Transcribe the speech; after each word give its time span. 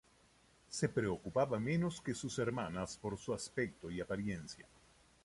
Se 0.67 0.89
preocupaba 0.89 1.59
menos 1.59 2.01
que 2.01 2.15
sus 2.15 2.39
hermanas 2.39 2.97
por 2.97 3.19
su 3.19 3.35
aspecto 3.35 3.91
y 3.91 4.01
apariencia. 4.01 4.65